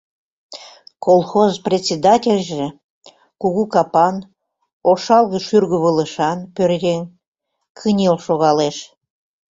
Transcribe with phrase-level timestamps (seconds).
[1.05, 2.67] Колхоз председательже—
[3.41, 4.15] кугу капан,
[4.91, 7.01] ошалге шӱргывылышан пӧръеҥ—
[7.77, 8.77] кынел шогалеш.